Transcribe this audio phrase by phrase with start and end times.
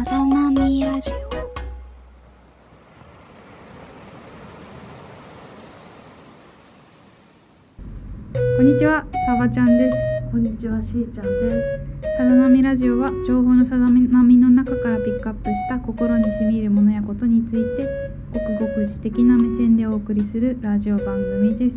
[0.00, 1.14] さざ波ラジオ
[8.56, 9.98] こんにちは、さばちゃんです。
[10.32, 12.16] こんにちは、しーちゃんです。
[12.16, 17.86] さざ波ラジオは情報のさざ波の中からピックアップした心にしみ入るものやことについて
[18.32, 21.76] ごくごく自的な目線でお送りするラジオ番組です。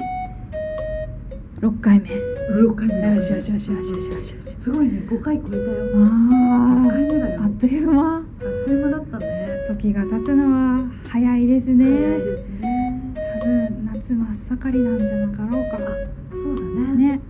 [1.60, 2.33] 6回目。
[2.52, 3.20] よ六回目。
[3.20, 4.56] しよしよしよしよしよしよし。
[4.62, 5.64] すごいね、五回超えたよ。
[5.96, 7.42] あ五回目だよ。
[7.42, 8.16] あ、あっという間。
[8.18, 8.24] あっ
[8.66, 9.48] という間だったね。
[9.70, 10.80] 時が経つのは
[11.10, 12.18] 早いです早いね。
[12.18, 13.14] ですね。
[13.40, 15.78] 多分夏真っ盛りなんじゃなかろうか。
[15.78, 17.10] そうだね。
[17.10, 17.22] ね。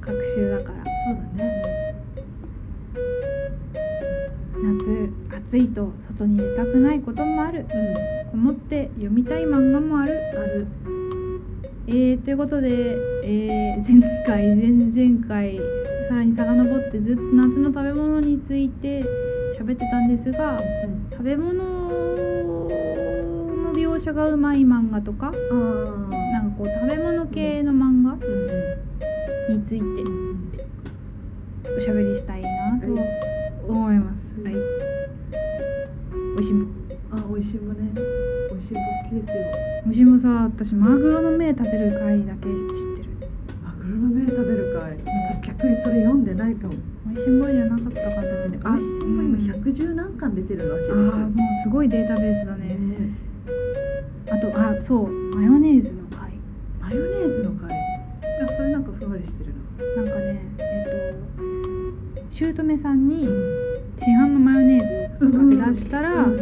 [0.00, 0.84] 学習だから。
[0.84, 1.94] そうだね。
[4.62, 5.12] 夏
[5.46, 7.60] 暑いと外に出たくないこともある。
[7.60, 10.14] うこもって読みたい漫画もある。
[10.14, 10.66] ん、ある。
[11.86, 15.60] えー、ということで、えー前回前々回
[16.08, 19.02] さらに遡ってずっと夏の食べ物について
[19.58, 21.06] 喋ってたんですがうん。
[21.10, 22.68] 食べ物の
[23.74, 25.30] 描写がうまい漫画とか。
[25.30, 30.52] なんかこう食べ物系の漫画うんについてうん。
[31.76, 33.06] おしゃべりしたいなとはい
[33.68, 34.40] 思います。
[34.42, 34.54] はい、
[36.36, 36.70] おいしんぼ
[37.12, 38.23] あ、美味しいもね。
[38.64, 39.44] 美味しいも好きですよ。
[39.86, 42.54] おいしんぼさ私マグロの目食べる回だけ知っ
[42.96, 43.10] てる。
[43.62, 44.96] マグロの目食べる会。
[45.34, 46.74] 私逆にそれ読んでないかも。
[47.06, 48.22] おいしんぼじゃなかったかな。
[48.64, 50.96] あ、今百十何巻出てるわけですよ。
[50.96, 52.68] あーもうすごいデータベースだね。
[52.68, 53.14] ね
[54.30, 56.32] あとあそうマヨネーズの回
[56.80, 57.68] マヨネーズの会。
[57.68, 59.52] なんかそれなんかふんわりしてる
[59.96, 60.02] な。
[60.02, 63.24] なんかねえっと姑さんに
[63.98, 66.36] 市販のマヨネーズを使って出したら「うん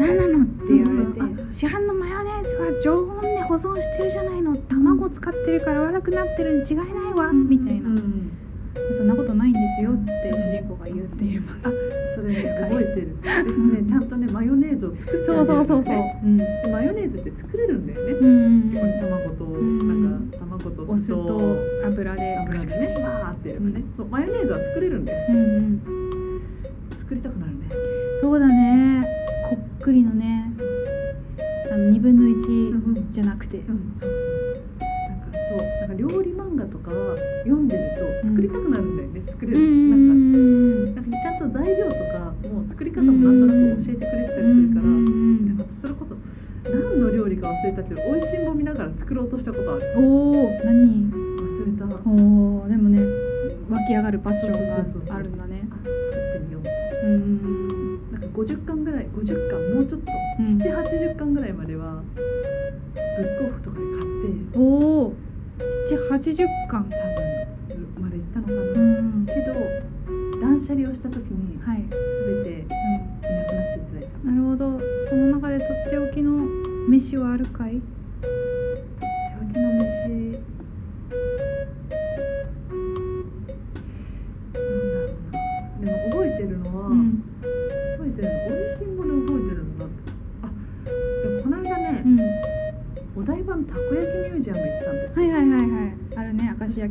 [0.00, 0.48] 何なの?」って言われてうん
[1.64, 4.54] 「市販のマヨネーズは常温で保存してるじゃないの。
[4.54, 7.88] 卵使ってるから悪くなってるに違いないわ」みたいな。
[7.88, 8.32] うん
[8.94, 11.40] 「そんなことないんですよ」って主人公が言うっていう。
[11.40, 11.70] 漫画
[12.16, 13.16] それね覚えてる。
[13.46, 15.94] ですね、ちゃんとねマヨネーズを作ってそうそうそうそう。
[16.22, 16.36] うん。
[16.36, 18.12] でマヨネーズって作れるんだよね。
[18.12, 21.56] うんうんここに卵と、んなんか卵とお酢と
[21.86, 22.94] 油で油でね。
[23.02, 25.32] バーってやればね、うんそうマヨネーズは作れるんです。
[25.32, 25.80] うんうん
[26.98, 27.68] 作りたくなるね。
[28.20, 29.08] そうだね
[29.48, 30.53] こっくりのね
[31.74, 34.10] あの2分の1んじゃなくて、うん、そう。
[35.10, 35.58] なんかそう。
[35.58, 37.90] なんか料理漫画とかは読んでる
[38.22, 39.22] と作りたくなるんだよね。
[39.26, 39.58] 作れる。
[39.58, 44.86] うんなんかなんかちゃんと材料とかもう作り方もなんとなく教えてくれてたりするから。
[45.82, 46.14] それこそ
[46.70, 49.82] 何の料理か忘れたけど美味しいもん見ながら作ろうとしたことある。
[49.98, 51.10] おお何？
[51.10, 51.96] 忘れた。
[51.96, 53.02] あおおでもね
[53.68, 55.63] 湧き上がるパッションがあるんだね
[58.44, 60.58] 50巻ぐらい50巻もうちょっと、うん。
[60.60, 62.02] 780巻ぐらいまでは
[62.94, 64.58] ブックオフとかで買って。
[64.58, 64.62] お
[65.06, 65.14] お
[66.10, 66.90] 780巻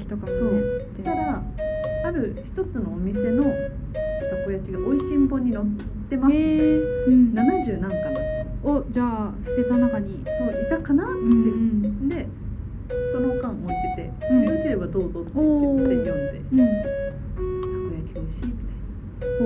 [0.03, 1.41] 焼きとかもねしたら
[2.06, 3.50] ある一つのお店のた
[4.46, 5.66] こ焼きが美味しんぼに載っ
[6.09, 6.80] てます、へえ。
[6.80, 7.34] うん。
[7.34, 8.24] 70何巻だっ
[8.63, 10.24] たのおじゃあ捨てた中に。
[10.25, 11.36] そういたかなって、うんう
[11.88, 12.09] ん。
[12.09, 12.28] で
[13.12, 14.44] その間置いてて「うん。
[14.44, 15.86] よければどうぞ」って言おー。
[15.86, 16.58] って読んで「うん。
[16.58, 16.68] たこ
[17.96, 18.53] 焼き美味しい」み
[19.19, 19.44] たいお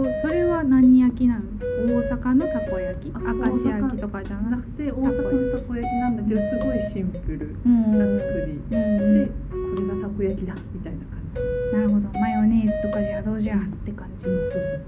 [0.00, 1.42] おそれは何焼きなの？
[1.86, 3.12] 大阪のたこ焼き？
[3.14, 8.52] あ明石焼きとかじゃなななくて大阪のたこ焼きなんだけどすごいシンプルうんな作り。
[8.52, 9.30] うんでうん
[9.74, 11.40] これがたこ焼きだみたいな感じ
[11.76, 14.84] なるほどマヨネーズとかじゃどうじゃって感じそうそう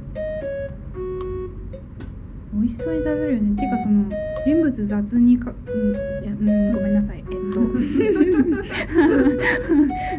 [2.54, 3.60] 美味しそうに食べるよね。
[3.60, 4.08] てかその
[4.46, 7.60] 人物雑にか、うん、いやうんごめんなさいえっと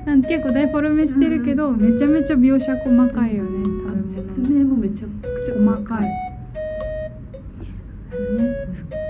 [0.05, 3.49] なん結構大フォルメしてるけどめちゃめちゃ描写細かいよね。
[3.87, 5.09] あの食べ物説明もめちゃく
[5.45, 6.07] ちゃ細かい
[8.11, 8.53] あのね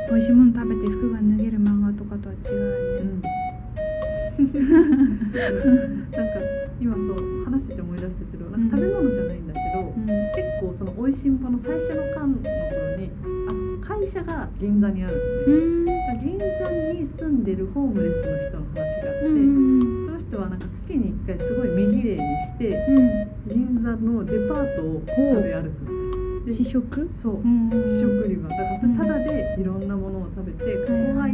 [0.10, 0.67] 美味しいもの食べ
[6.80, 10.06] 今そう話してて思い出したけどなんか食べ物じゃないんだけど、うん。
[10.06, 13.12] 結構その美味しんぼの最初の巻の頃に
[13.82, 15.14] あ会社が銀座にある
[15.48, 16.44] うんのね、銀座
[16.94, 19.82] に住んでるホームレスの人の話があって、うん。
[20.06, 23.28] その人はなんか月に1回すごい身綺麗にしてうん。
[23.48, 25.87] 銀座のデパートを食べ歩くで
[26.52, 27.10] 試食？
[27.22, 27.36] そう。
[27.36, 27.70] うん。
[27.70, 31.28] 試食売り場だからそれタダでいろんなものを食べて、ここは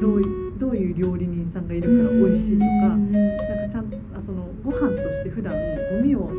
[0.00, 3.12] どういうどういう料理人さんがいるから美味しいとか、うん。
[3.12, 6.30] なんかちゃんとあそのご飯として普段ゴミを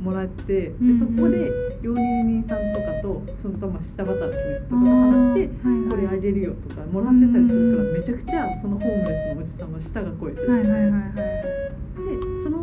[0.00, 1.50] もらって、でそこで
[1.82, 5.50] 料理人さんとかとそのまま下働きの人とかと話して
[5.90, 10.62] これあげるよとかもらってたりするからめちゃくちゃそのホームレスのおじさんは舌が肥えてる、はい。
[10.62, 10.70] はい。
[10.70, 10.90] はい。
[10.90, 11.00] はい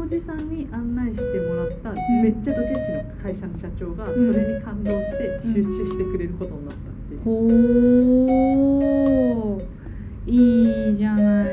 [0.08, 1.96] おじさんに案内してもらったん。
[2.24, 4.32] めっちゃドケチの会社の社長がそうん。
[4.32, 7.20] れに感動して出資してくれることになったっていう。
[7.26, 9.68] ほー。
[10.28, 11.48] いいじゃない。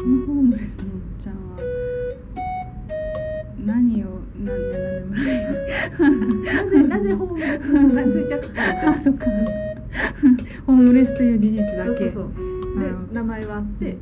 [0.00, 1.58] そのホームレスのおっちゃんは
[3.66, 4.06] 何を
[4.38, 5.44] 何や何でもない
[6.40, 8.54] なぜなぜホームレスの名前ついちゃったか。
[8.92, 9.26] あそっか。
[10.66, 11.84] ホームレスという事実だけ。
[11.84, 12.24] そうそうそう。
[12.80, 13.98] で名前はあってで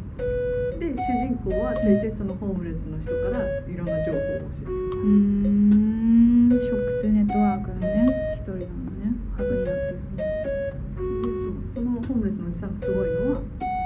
[1.02, 4.70] 主人公はちょいちょいそのホームレスの人からいろんな情報を教えて。
[4.70, 6.50] うん。
[6.50, 8.32] 食通ネットワークのね。
[8.42, 10.02] 一人なのねハブになってる
[11.74, 13.42] そのホームレスのおじさんがすごいのは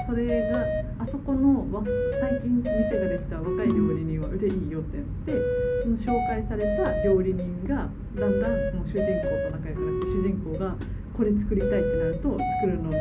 [0.07, 0.65] それが
[0.97, 1.83] あそこのわ
[2.19, 5.45] 最近店ができた若い料理人は腕いいよって言って
[5.83, 10.75] その紹介された料理人がだんだんもう主人公と仲良くなって主人公が
[11.13, 12.97] これ作りたいってなると作るのに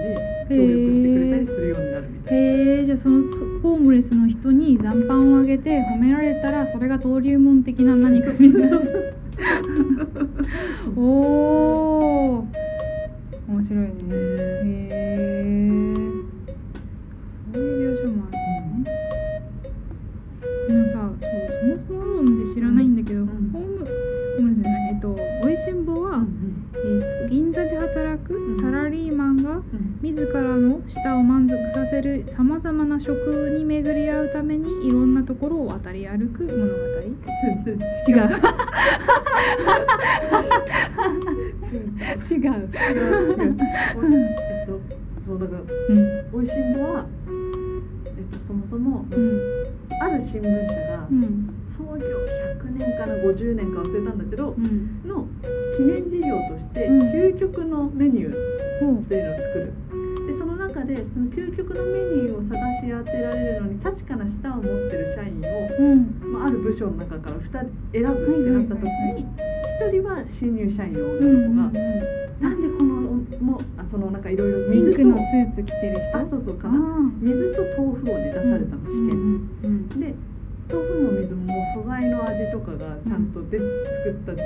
[0.48, 2.15] 協力してくれたりするようになるみたいな。
[2.96, 3.22] その
[3.62, 8.68] ホームレスの人に残飯をあげて褒められたらそれが登竜門的な何かにな。
[8.68, 9.14] る
[10.96, 12.46] おお
[13.48, 14.45] 面白いね
[45.26, 46.38] そうだからうん。
[46.38, 47.04] おいしんぼは
[48.06, 49.40] えっとそもそもうん。
[50.00, 51.48] ある新聞社がうん。
[51.76, 52.06] 創業
[52.62, 55.02] 100年かな50年か忘れたんだけどうん。
[55.04, 55.26] の
[55.76, 57.00] 記念事業としてうん。
[57.10, 59.72] 究極のメニューっていうのを作る。
[60.26, 66.32] でその中でその究極のメニューを探し当てられるのに確かな舌を持ってる社員を、うん。
[66.32, 68.82] まあ、ある部署の中から2人選ぶってなった時
[69.14, 69.26] に
[69.82, 73.05] 1人は新入社員のうん女の子が、なんでこの
[73.40, 76.18] もあそのなんかいろいろピンクのスーツ着てる人？
[76.18, 76.78] あそうそうかあな
[77.20, 79.10] 水と豆腐をね出されたの試験。
[79.64, 80.14] うんで
[80.68, 84.42] 豆腐も水も素材の味とかがちゃんとで、作った出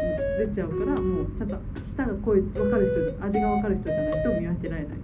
[0.54, 1.56] ちゃうからもうちゃんと
[1.96, 4.98] 舌が濃い分かる人味が分かる人じゃないと見分けられない。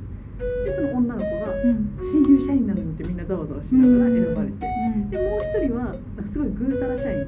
[0.66, 1.96] でその女の子がうん。
[2.12, 4.66] 新入社員なのにってみんなざわざわしながら選ばれて。
[4.66, 5.08] うん。
[5.08, 7.26] でもう一人はすごいぐうたら社員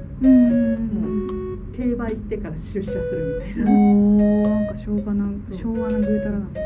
[2.11, 3.71] 行ってから出社するみたいな。
[3.71, 5.25] なんか昭和な
[5.55, 6.61] 昭和なぐうたらなで、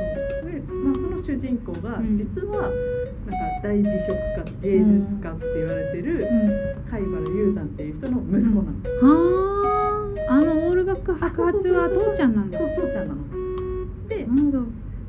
[0.70, 4.14] まあ、その主人公がうん実はなんか大美食
[4.62, 6.92] 家芸術家って言われてるうん。
[6.92, 10.34] 貝原雄山っていう人の息子なの、はあ。
[10.34, 12.60] あのオールバック白髪は父ちゃんなんだ。
[12.60, 14.08] そう父ちゃんなの。
[14.08, 14.64] でなるほど。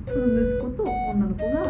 [0.07, 1.65] その息子と女の子が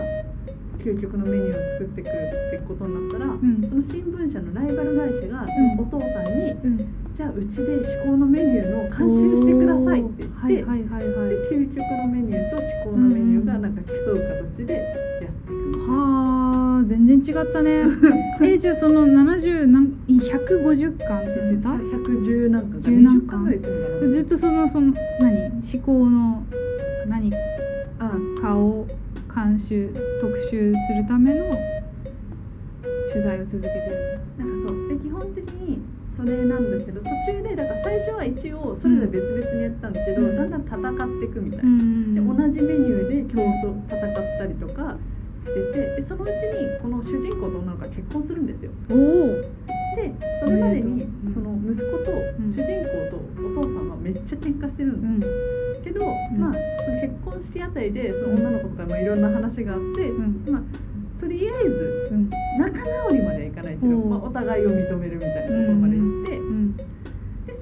[0.79, 3.39] 究極のメニューを作ってくってことになったら、ん。
[3.63, 11.29] その新聞社のライバル会社がそのお父さんに、うんじゃあうちで至高のメニューの監修してくださいって言って、はいはいはいはい。
[11.31, 15.91] で究極のメニューと至高のメニューがなんか競う形でやっていく。
[15.91, 17.85] はあ全然違ったね。
[18.43, 22.79] えじゃあその70何150巻って言ってた？110なんか。
[22.79, 23.45] 10何20巻。
[23.45, 25.51] ぐらい言ってるのかなずっとそのその何？
[25.51, 26.43] 思考の
[27.07, 27.33] 何？
[28.01, 28.11] あ。
[28.43, 28.87] 顔を
[29.33, 29.89] 監修
[30.21, 31.45] 特集するための
[33.13, 34.19] 取材を続けてる。
[34.37, 35.79] なんかそうで基本的に
[36.17, 40.37] それなんだけど途中でだから最初は一応それぞれ別々にやったんだけど、うん。
[40.37, 48.71] だんだん戦っていくみたいな、んで同じメニューで競争戦ったりとかしててでそのうちにこの主人公と女の子が結婚するんですよ。
[49.97, 51.31] でそれまでにう。
[51.31, 51.35] ん。
[51.35, 52.53] その息子とん。
[52.53, 53.21] 主人公と
[53.61, 55.85] お父さんはめっちゃ喧嘩してるんだうん。
[55.85, 56.05] けど、ん。
[56.39, 56.55] まあ
[56.85, 60.45] その結婚式あたりでその女の子とかもいろんな話があって、うん。
[60.51, 60.63] まあ
[61.21, 66.77] とりあえずうん仲直りまではいかないけど、まあ、お互いを認めるみたいなところまで行って、うん。
[66.77, 66.83] で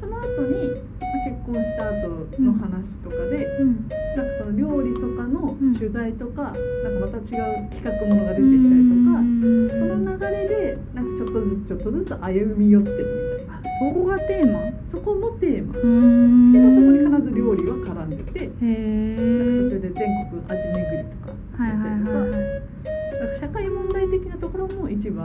[0.01, 2.09] その後に、まあ、結婚した後
[2.41, 2.69] の話
[3.05, 3.89] とかで、うん。
[4.17, 6.59] なんかその料理とかのうん取材とか、なんか
[7.01, 7.25] また違う
[7.71, 12.97] 企画ものが出てきたりとか、うんその流れでなんかちょっとずつちょっとずつ歩み寄ってる
[13.33, 14.61] みたいなあそこがテーマ？
[14.93, 15.73] そこもテーマ。
[15.73, 18.51] けどそこに必ず料理は絡んでて、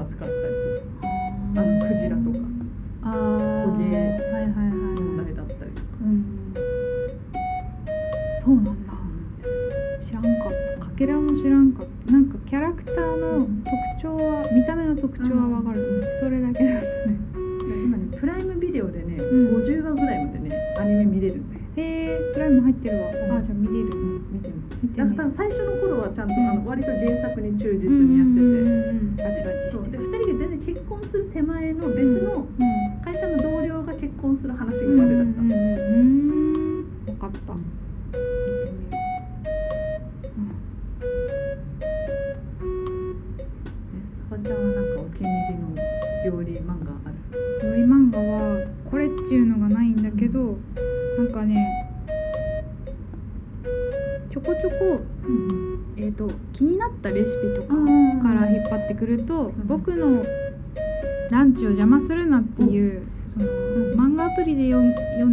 [0.01, 0.31] 扱ったり
[1.55, 2.26] あのクジラと
[27.47, 29.15] に忠実うんにやってて、うん。
[29.15, 29.97] バチバチして。
[29.97, 32.76] る2人が全然結婚する手前の別のうん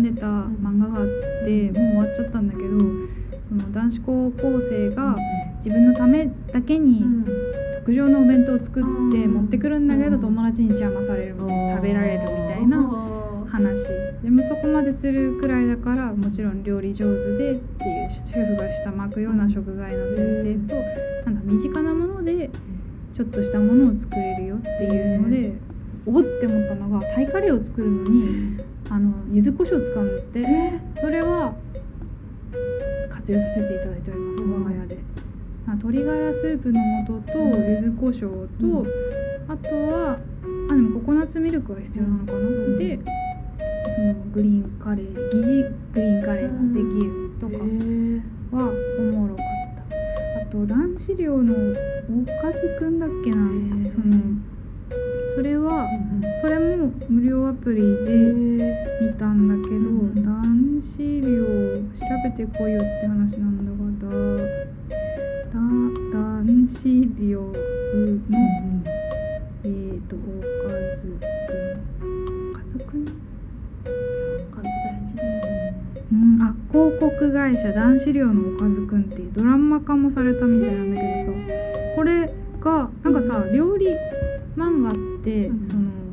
[0.04, 1.06] でた漫画があっ
[1.44, 2.68] て、もう終わっちゃったんだけど
[3.48, 5.16] その男子高校生が
[5.56, 7.04] 自分のためだけに
[7.78, 8.88] 特上のお弁当を作って
[9.24, 12.78] うん持ってくるんだけど友達に邪魔されるみたいな食べられるみたいな
[13.50, 13.84] 話。
[14.22, 20.74] でもそこまでするくらいだからもちろん料理上手でっていう主婦が下巻くような食材の前提と
[21.30, 22.50] なんだ身近なもので
[23.14, 25.52] ちょっとしたものを作れるよっていうので
[26.06, 28.56] おって思ったのがタイカレーを作るのに
[28.90, 30.44] あの柚子胡椒を使うんだって
[31.00, 31.54] それは
[33.10, 34.64] 活用させていただいておりますうん。
[34.64, 34.98] 我が家で。
[35.66, 38.86] あ鶏ガラスープの素と柚子胡椒と、うん。
[39.48, 40.18] あとは
[40.70, 42.78] あでもココナッツミルクが必要なのかな、ん。
[42.78, 42.98] で
[43.96, 45.62] そのグリーンカレー疑似
[45.92, 47.58] グリーンカレーができるとか
[48.56, 50.40] はおもろかった。
[50.42, 53.36] あと男子寮のおかずくんだっけな。
[53.36, 53.92] ー。
[53.92, 54.14] その
[55.36, 55.88] それは
[56.40, 58.12] それも無料アプリで
[59.00, 61.26] 見たんだけど、ん男子寮
[61.76, 64.16] 調べてこいよって話なんだがだ
[65.52, 65.58] だ
[66.44, 66.74] 男子
[67.18, 67.52] 寮の、
[69.64, 70.18] えーとお
[70.68, 71.20] かずく
[72.06, 72.16] ん？
[72.52, 72.98] おかずくん。
[76.12, 81.38] うん、あ広告会社男子寮のおかずくんっていうドラマ化もされたみたいなんだけどさ
[81.96, 82.26] これ
[82.60, 83.88] がなんかさ料理
[84.56, 85.66] 漫画って、うん。
[85.66, 86.03] その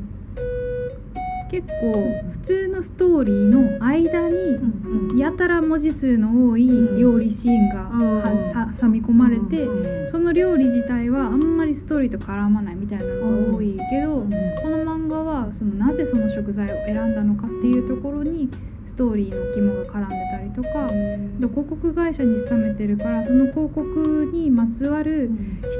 [1.52, 1.92] 結構
[2.30, 6.66] 普通のストーリーの間にやたら文字数の多い
[6.98, 9.68] 料理シーンが挟み込まれて
[10.10, 14.22] その料理自体はあんまりストーリーと絡まないみたいなのが多いけど、
[14.62, 18.48] この漫画はそのなぜその食材を選んだのかっていうところに
[18.86, 20.16] ストーリーの肝が絡んで
[20.54, 25.30] とか、で広告会社に勤めてるからその広告にまつわる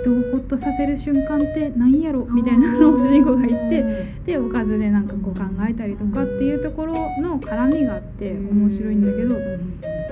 [0.02, 9.34] 人をホッとさせる瞬間って何やろみたいなのを主人公が言ってでおかずでなんかこう考えたりとかっていうところの絡みがあって面白いんだけど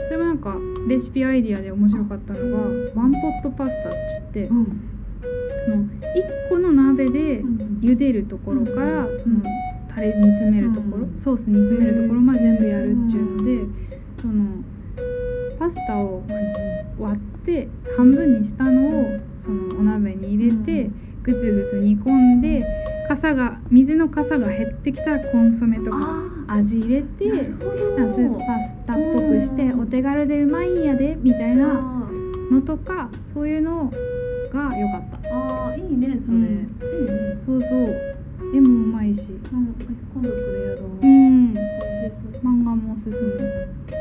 [0.05, 0.57] それもなんか
[0.88, 3.99] レシピアイディアで面白かったのがワンポットパスタって
[4.35, 7.43] 言ってその1個の鍋で
[7.81, 9.43] 茹でるところからその
[9.93, 11.21] タレ煮詰めるところ、うん。
[11.21, 13.89] ソース煮詰めるところまで全部やるっていうので、
[14.20, 14.62] その
[15.58, 16.22] パスタを
[16.98, 20.90] 割って半分にしたのをそのお鍋に入れて
[21.22, 22.64] ぐつぐつ煮込んで
[23.08, 31.80] 傘が水の傘が減ってきたらコンソメとか味入れてスーパースタっぽくしてお手軽でうまいんやでみたいな
[32.50, 33.90] のとかそういうの
[34.52, 35.34] が良かった。
[35.34, 37.40] ああいいねそれ、うん。
[37.44, 37.70] そうそう。
[38.52, 39.30] 絵もうまいし。
[39.30, 39.74] うん
[40.12, 41.54] 今度それやろう、うん。
[42.42, 44.00] 漫画もおすすめ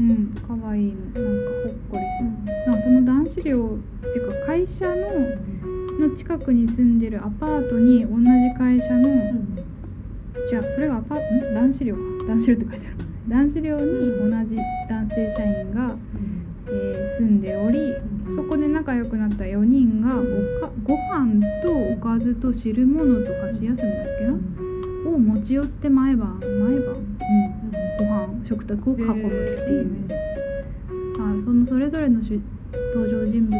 [0.00, 2.30] うん可愛いのなんかほっこりする。
[2.66, 3.78] なんかその男子寮
[4.08, 8.24] っていうか会社のの近くに住んでるアパートに同じ
[8.58, 9.10] 会社の
[10.48, 11.54] じゃあそれがアパートん？
[11.54, 12.00] 男子寮か。
[12.28, 12.96] 男子寮って書いてある
[13.28, 14.56] 男子寮に同じ
[14.88, 15.94] 男性社員が、
[16.68, 18.34] えー住んでおりうん。
[18.36, 20.22] そこで仲良くなった4人がご
[20.66, 23.78] かご飯とおかずと汁物と箸休みだっ
[24.18, 25.10] けな？
[25.10, 27.59] を持ち寄って毎晩毎晩、うん、
[27.98, 29.86] ご飯食卓を囲むっていう、
[31.18, 32.40] あそのそれぞれのし
[32.94, 33.58] 登場人物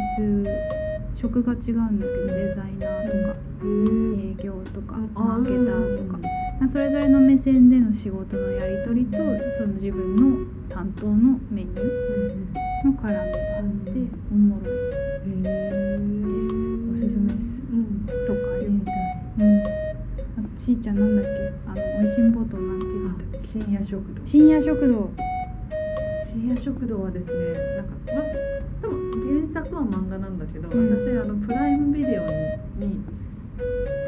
[1.14, 6.18] 職が違うんだけどデザイナーとか営業とかマーケターとか、
[6.58, 9.18] まあそれぞれの目線での仕事のやり取りと
[9.56, 11.80] その自分の担当のメニュー
[12.86, 13.92] の絡みがあって
[14.32, 14.74] おもろい。
[15.42, 15.44] で
[16.40, 16.48] す。
[16.90, 17.62] おすすめです。
[18.26, 18.66] とかね
[19.38, 19.40] う。
[19.44, 19.62] ん。
[19.62, 21.30] あとちーちゃんなんだっけ？
[21.66, 22.79] あのおいしんぼとなん
[23.50, 24.24] 深夜食堂。
[24.24, 25.10] 深夜食堂。
[26.30, 27.32] 深夜食堂はですね
[27.74, 28.22] なんかま
[28.80, 30.90] 多分原作は漫画なんだけど、うん。
[30.94, 32.26] 私あのプライムビデオ
[32.78, 33.02] にに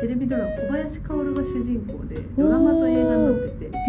[0.01, 3.81] テレビドラマ小林薫が主人公でドラマと映画になっててへ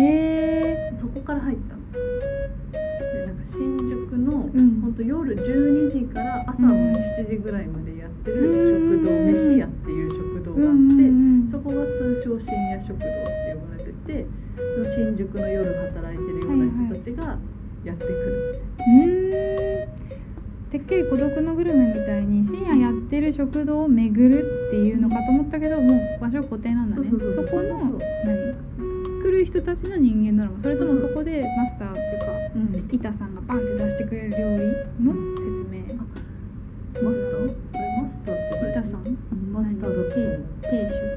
[0.90, 1.82] えそこから入ったの。
[1.92, 4.82] でなんか新宿の、うん。
[4.82, 9.30] ほんと夜12時から朝の7時ぐらいまでやってる食堂、うん。
[9.30, 10.98] 飯屋っていう食堂があって、
[11.52, 13.92] そこが通称深夜食堂って呼ばれて
[14.26, 14.26] て
[14.84, 17.38] その新宿の夜働いてるような人ちが
[17.84, 28.74] やってくるうんてっきり孤独のグルメみたいに深夜やってる食堂を巡るっていうのかと思ったけどもう場所固定なんだねそこの何
[29.24, 32.20] 来る人たちの人間ドラマそれともそこでマスターっていう。
[32.20, 32.26] か
[32.56, 32.90] うん。
[32.92, 33.36] 板さん。
[33.36, 34.66] がバンって出してくれる料理
[35.00, 39.04] の説明マスターマスターって板さん。
[39.54, 40.16] マスターだと
[40.62, 41.13] 亭主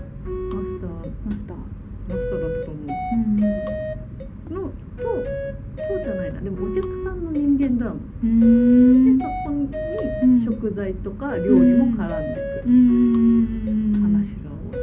[11.28, 12.09] 材とか料理も絡ん。
[12.09, 13.92] でくるーん。
[14.02, 14.75] 話が多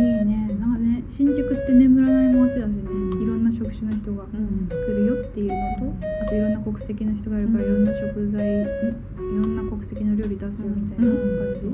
[0.00, 0.74] いいいねなん。
[0.74, 2.82] かね新宿って眠らない街だしね
[3.22, 3.44] いろん。
[3.44, 4.32] な職種の人が来
[4.92, 6.52] るよっていうのとあといろん。
[6.54, 7.84] な国籍の人がいるからいろん。
[7.84, 8.62] な食材ん。
[8.62, 8.64] い
[9.18, 9.56] ろん。
[9.56, 11.66] な国籍の料理出すよみたいな感じ、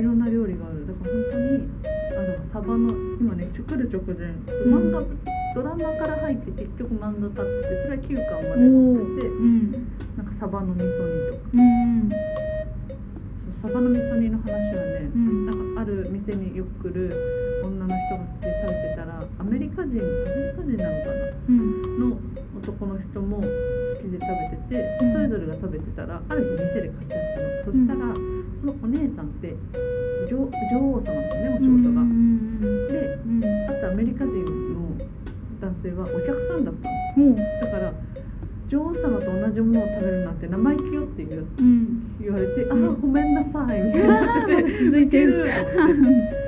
[0.00, 0.18] いろん。
[0.18, 1.68] な料理があるだから本当に
[2.16, 4.32] あのサバの今ね来る直前
[4.66, 5.00] 漫画、
[5.54, 9.70] ドラマから入って結局漫画買ってそれは9巻まで持っててうん。
[10.16, 10.25] なん。
[10.38, 11.42] サバの味噌煮とか。
[11.54, 12.10] うん。
[12.10, 12.16] そ
[13.68, 15.46] うサバの味噌煮の話はね、うん。
[15.46, 21.24] なんかある店によく来る女の人がで食べてたらアメリカ人アメリカ人なのかな？
[21.48, 21.56] うん。
[22.10, 22.16] の
[22.58, 25.12] 男の人も好きで食べてて、うん。
[25.12, 28.20] それぞれが食べてたらある日店で買っちゃったの、そしたらそ
[28.66, 29.56] のお姉さんって
[30.28, 32.60] 女女王様なのねお仕事が、うん。
[32.88, 33.40] でうん。
[33.68, 34.92] あとアメリカ人の
[35.60, 36.90] 男性はお客さんだった
[37.20, 37.34] の。
[37.36, 37.92] だから
[38.68, 42.16] 女王様と同じものを食べるなんて生意気よって言ううん。
[42.20, 42.84] 言われて「うん。
[42.84, 44.42] ああごめんなさい」みたいにな。
[44.42, 45.44] ってて続いてる。
[45.44, 46.46] と思って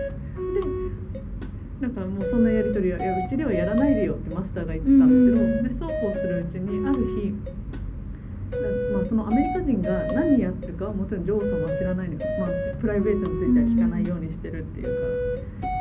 [1.81, 5.63] でなんかもうそんなやり取りは「いやうちではやらないでよ」ってマスターが言ってたんだけど、うん。
[5.63, 7.35] でそうこうするうちにある日
[8.51, 8.57] だ
[8.93, 12.49] まあ、そのアメリカ人が何やってるかはもちろん女王様は知らないのよ、まあ、
[12.81, 14.91] プライベートについては聞かないようにしてるっていうか。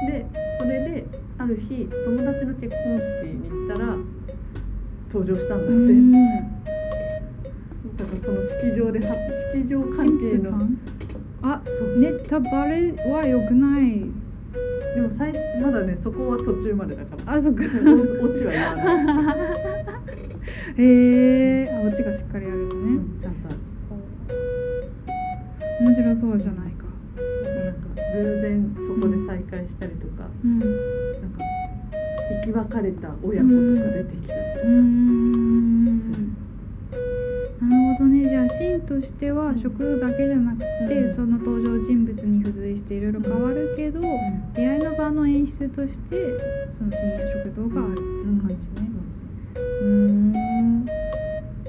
[0.06, 0.26] らで
[0.60, 1.06] それで
[1.38, 3.98] ある日友達の結婚式に行ったら
[5.14, 6.12] 登場したんだって、うん。
[6.12, 6.20] だ
[8.06, 9.16] からその式場では
[9.54, 10.48] 式場関神係の。
[11.44, 11.62] あ
[11.98, 14.02] ネタバレは良くない。
[14.96, 17.34] でも最初まだねそこは途中までだから。
[17.36, 17.64] あそっか。
[17.64, 17.66] お
[18.26, 18.82] オチは言わな
[19.44, 19.46] い、
[20.78, 20.84] へ
[21.64, 23.56] えあオチがしっかりあるのうねんちゃんと
[25.80, 26.86] 面白そうじゃないか。
[27.18, 27.80] なんか
[28.16, 30.60] 偶然そこで再会したりとか、うん。
[30.60, 30.76] なんか
[32.44, 34.36] 生き別れた親子とか出てきたり。
[34.36, 35.86] とか、うーん
[37.60, 38.30] なるほどね。
[38.30, 40.66] じゃあシーンとしては食だけじゃなくて、
[40.96, 41.16] うん。
[41.16, 44.02] その登場人物に付随していろいろ変わるけど、
[44.56, 46.38] 出会いの場の演出として
[46.72, 48.90] その深夜食堂があるっていう感じね。
[49.82, 50.34] うーん。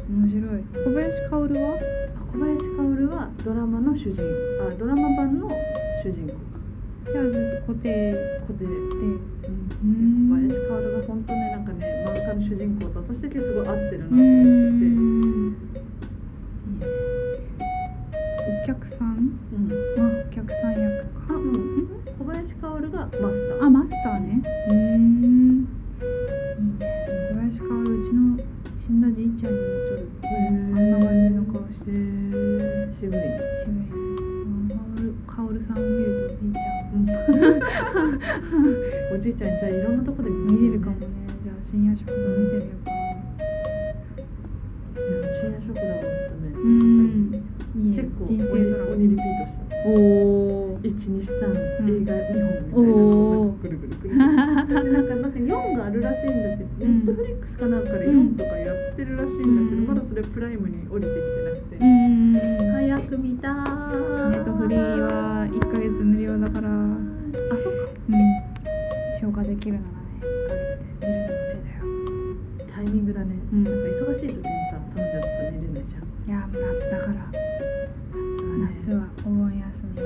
[0.09, 0.61] 面白い。
[0.85, 1.75] 小林薫は？
[1.75, 1.77] あ
[2.33, 4.23] 小林薫はドラマの主人。
[4.67, 5.49] あドラマ版の
[6.03, 6.35] 主人公。
[7.13, 7.89] じゃあずっと固定。
[7.89, 8.15] で
[8.49, 11.39] 子で、ううん、小林薫が本当ね
[12.29, 14.21] なんの主人公と私的にすごい合ってるなと思って。
[14.21, 14.25] て、
[14.85, 15.57] ん。
[18.63, 19.17] お客さん？
[19.17, 19.21] う
[19.57, 21.11] ん、あお客さん役か。
[21.31, 21.89] あうん。
[22.19, 23.65] 小林薫がマスター。
[23.65, 24.43] あマスターね。
[24.69, 24.79] うーん。
[25.01, 25.05] いい
[26.79, 26.85] ね
[27.31, 28.37] 小林薫うちの
[28.77, 30.07] 死んだじいちゃんに似とる。
[30.23, 31.99] あんな感じの顔して渋い。
[33.17, 33.31] ね
[33.65, 33.89] 渋いね
[35.27, 36.61] 薫さんを見るとおじいちゃ
[36.93, 36.95] ん。
[36.95, 37.09] うん。
[39.17, 41.07] おじいちゃんじゃあいろんなとこで見見れるかもね
[41.71, 42.97] 深夜食堂見てみようかな
[44.97, 45.23] うん。
[45.23, 47.29] 深夜食堂おすすめ、うん
[47.77, 52.91] いいね結構人生ドラマ鬼リピートしたおお123、うん映画2本みたいなの
[53.43, 54.25] をぐるぐるぐるな
[54.65, 63.53] んかなんか4があるらしいんだけど、ネットフリックスかなんかで4とかやってるらしいんだけど、うんまだそれプライムに降りてきてなくて、うんネ早く見たー
[64.33, 67.93] ットフリーは1ヶ月無料だからうんあそっか
[69.21, 69.85] 消化できるなら
[72.89, 74.49] イミングだね、うんなんか忙しい時にさ
[74.95, 77.13] 彼女とさ見れないじゃんいや夏だから。
[78.59, 80.01] 夏はお盆休み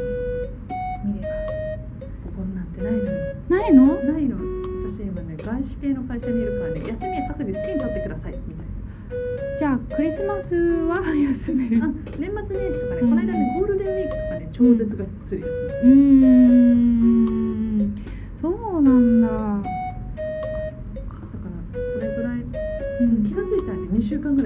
[1.09, 1.29] に見れ
[2.27, 2.99] お盆なんてないの？
[2.99, 3.07] よ
[3.49, 3.87] ばないの？
[4.13, 4.37] ないの。
[4.91, 8.33] 私今ね外資系の会社にいるからね休みは各自好きに取ってください。
[8.47, 8.67] みたい
[9.59, 11.79] じゃあクリスマスは休める。
[11.79, 13.09] なあ年末年始とかね、うん。
[13.09, 16.62] この間ねゴールデンウィークとかね超絶がっつり休うーん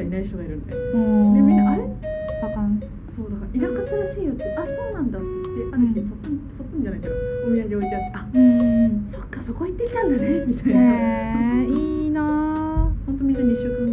[0.06, 0.82] いいない人がいるんだよ。
[0.94, 1.82] おーでみんなあれ？
[2.42, 2.86] バカンス。
[3.16, 6.10] そうだからいなかったらしいよってあそうなんだって言ってある日うん。
[6.10, 7.18] ポツンポツンじゃないけどお
[7.54, 10.80] 土産置いてあってあうんそっかそこ行ってきたんだねみたいな。
[10.80, 13.85] へえいいなあほんとみんな2週間